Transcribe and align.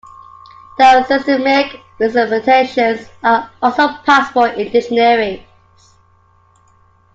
Diasystemic 0.79 1.79
representations 1.99 3.07
are 3.21 3.51
also 3.61 3.87
possible 4.03 4.45
in 4.45 4.71
dictionaries. 4.71 5.43